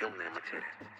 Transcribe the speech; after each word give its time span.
tem 0.00 0.08
um 0.08 0.16
lema 0.16 0.40
diferente. 0.40 0.99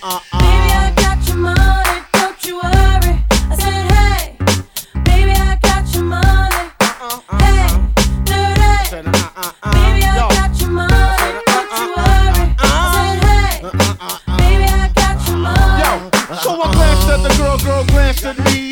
Dirty. 0.00 0.24
Baby, 0.32 0.72
I 0.72 0.92
got 0.96 1.28
your 1.28 1.36
money, 1.36 2.02
don't 2.14 2.44
you 2.46 2.54
worry. 2.56 3.22
I 3.50 3.54
said, 3.54 3.92
hey, 3.92 4.36
baby, 5.04 5.32
I 5.32 5.58
got 5.60 5.94
your 5.94 6.04
money. 6.04 6.72
Hey, 7.38 7.68
dirty. 8.24 9.08
Uh, 9.08 9.28
uh, 9.36 9.52
uh, 9.62 9.72
baby, 9.72 10.04
I 10.04 10.16
got 10.30 10.58
your 10.58 10.70
money, 10.70 11.42
don't 11.46 11.70
you 11.76 11.88
worry. 11.96 12.56
I 12.58 12.72
said, 12.96 13.20
hey, 13.28 13.60
baby, 14.38 14.64
I 14.64 14.90
got 14.94 15.28
your 15.28 15.36
money. 15.36 15.82
Yo, 15.82 15.90
so 16.36 16.50
I 16.62 16.72
glanced 16.72 17.08
at 17.10 17.20
the 17.22 17.34
girl, 17.36 17.58
girl 17.58 17.84
glanced 17.84 18.24
at 18.24 18.38
me. 18.38 18.69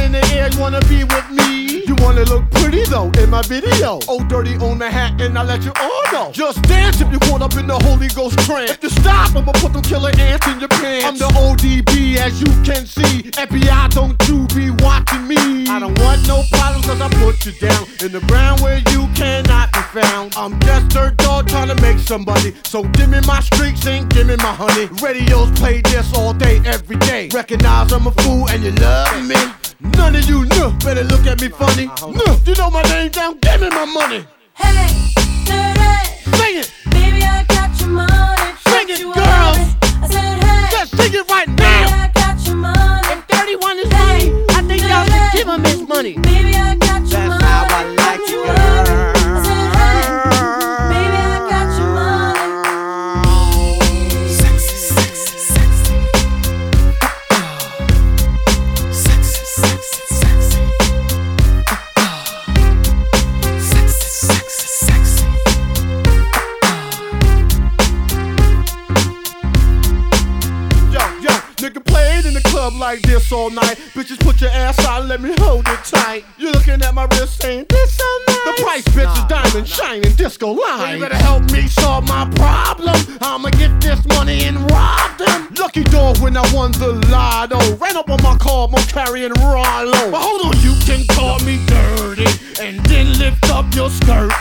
In 0.00 0.12
the 0.12 0.24
air, 0.34 0.48
you 0.48 0.58
wanna 0.58 0.80
be 0.88 1.04
with 1.04 1.30
me? 1.30 1.84
You 1.86 1.94
wanna 1.96 2.24
look 2.24 2.50
pretty 2.50 2.84
though 2.84 3.10
in 3.18 3.30
my 3.30 3.42
video. 3.42 4.00
Oh, 4.08 4.24
dirty 4.24 4.56
on 4.56 4.78
the 4.78 4.90
hat, 4.90 5.20
and 5.20 5.38
I 5.38 5.42
let 5.42 5.62
you 5.62 5.72
all 5.80 6.04
know. 6.12 6.32
Just 6.32 6.62
dance 6.62 7.00
if 7.00 7.12
you 7.12 7.18
caught 7.20 7.42
up 7.42 7.54
in 7.56 7.66
the 7.66 7.78
Holy 7.78 8.08
Ghost 8.08 8.38
trance. 8.40 8.70
If 8.70 8.82
you 8.82 8.90
stop, 8.90 9.36
I'ma 9.36 9.52
put 9.52 9.72
them 9.72 9.82
killer 9.82 10.10
ants 10.18 10.46
in 10.46 10.58
your 10.58 10.68
pants. 10.68 11.06
I'm 11.06 11.16
the 11.18 11.28
ODB, 11.38 12.16
as 12.16 12.40
you 12.40 12.48
can 12.64 12.86
see. 12.86 13.30
FBI, 13.36 13.90
don't 13.90 14.16
you 14.28 14.46
be 14.54 14.70
watching 14.82 15.26
me. 15.28 15.68
I 15.68 15.78
don't 15.78 15.98
want 16.00 16.26
no 16.26 16.42
problems, 16.50 16.86
cause 16.86 17.00
I 17.00 17.08
put 17.22 17.44
you 17.46 17.52
down 17.52 17.86
in 18.04 18.12
the 18.12 18.20
ground 18.26 18.60
where 18.60 18.78
you 18.90 19.08
cannot 19.14 19.72
be 19.72 19.80
found. 20.00 20.34
I'm 20.36 20.58
just 20.60 20.88
dirt 20.88 21.16
dog 21.18 21.48
trying 21.48 21.68
to 21.68 21.80
make 21.82 21.98
somebody. 21.98 22.54
So 22.64 22.84
give 22.96 23.08
me 23.08 23.20
my 23.26 23.40
streaks 23.40 23.86
and 23.86 24.08
give 24.10 24.26
me 24.26 24.36
my 24.36 24.54
honey. 24.54 24.86
Radios 25.02 25.50
play 25.58 25.82
this 25.82 26.12
all 26.14 26.32
day, 26.32 26.60
every 26.64 26.96
day. 26.96 27.28
Recognize 27.32 27.92
I'm 27.92 28.06
a 28.06 28.12
fool 28.12 28.48
and 28.48 28.62
you 28.62 28.72
love 28.72 29.26
me. 29.26 29.59
None 29.82 30.14
of 30.16 30.28
you 30.28 30.44
know, 30.46 30.70
better 30.84 31.04
look 31.04 31.26
at 31.26 31.40
me 31.40 31.48
funny. 31.48 31.86
Uh-huh. 31.86 32.10
No, 32.10 32.38
you 32.44 32.54
know 32.54 32.70
my 32.70 32.82
name 32.82 33.10
down, 33.10 33.38
give 33.38 33.60
me 33.60 33.68
my 33.70 33.84
money. 33.86 34.26
Hey, 34.54 35.12
dirty. 35.46 36.19
The 78.50 78.62
price, 78.62 78.84
bitch, 78.88 79.16
is 79.16 79.24
diamond 79.26 79.68
shining 79.68 80.12
disco 80.16 80.50
line. 80.50 80.96
you 80.96 81.00
better 81.00 81.14
help 81.14 81.44
me 81.52 81.68
solve 81.68 82.08
my 82.08 82.28
problem. 82.34 82.96
I'ma 83.20 83.50
get 83.50 83.80
this 83.80 84.04
money 84.08 84.42
and 84.42 84.58
rob 84.72 85.16
them. 85.18 85.54
Lucky 85.54 85.84
dog 85.84 86.18
when 86.18 86.36
I 86.36 86.42
won 86.52 86.72
the 86.72 86.94
lotto. 87.10 87.60
Ran 87.76 87.96
up 87.96 88.10
on 88.10 88.20
my 88.24 88.36
car, 88.38 88.66
more 88.66 88.80
carrying 88.88 89.32
Rollo. 89.34 90.10
But 90.10 90.20
hold 90.20 90.46
on, 90.46 90.60
you 90.62 90.74
can 90.84 91.06
call 91.14 91.38
me 91.40 91.64
dirty 91.66 92.26
and 92.60 92.80
then 92.86 93.16
lift 93.20 93.48
up 93.50 93.72
your 93.72 93.88
skirt. 93.88 94.32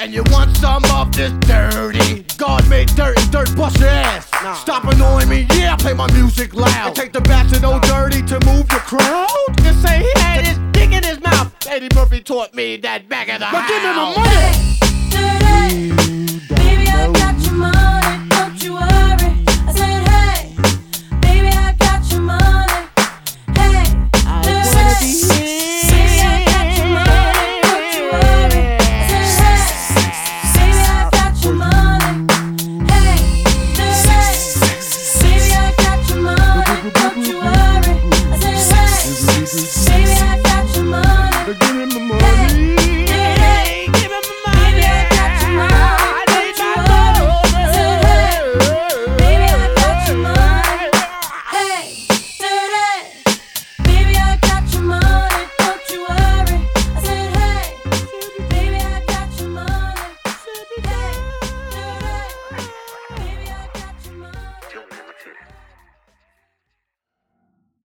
And 0.00 0.14
you 0.14 0.22
want 0.26 0.56
some 0.56 0.84
of 0.94 1.12
this 1.12 1.32
dirty? 1.40 2.22
God 2.36 2.68
made 2.70 2.86
dirt 2.94 3.18
and 3.18 3.30
dirt 3.32 3.56
bust 3.56 3.80
your 3.80 3.88
ass. 3.88 4.26
Stop 4.60 4.84
annoying 4.84 5.28
me, 5.28 5.46
yeah, 5.54 5.74
play 5.74 5.92
my 5.92 6.10
music 6.12 6.54
loud. 6.54 6.86
And 6.86 6.94
take 6.94 7.12
the 7.12 7.20
back 7.20 7.48
to 7.48 7.58
no 7.58 7.80
dirty 7.80 8.22
to 8.22 8.34
move 8.46 8.68
the 8.68 8.80
crowd. 8.86 9.28
And 9.64 9.76
say 9.78 9.98
he 10.02 10.20
had 10.20 10.46
his 10.46 10.58
dick 10.70 10.92
in 10.92 11.02
his 11.02 11.20
mouth. 11.20 11.52
Eddie 11.66 11.88
Murphy 11.96 12.20
taught 12.20 12.54
me 12.54 12.76
that 12.78 13.08
back 13.08 13.28
of 13.28 13.40
the 13.40 13.48
But 13.50 13.62
house. 13.62 13.70
give 13.70 13.82
me 13.82 13.90
my 13.96 14.14
money. 14.14 15.88
Dirty. 15.98 16.54
Baby, 16.54 16.88
I 16.90 17.12
got 17.12 17.37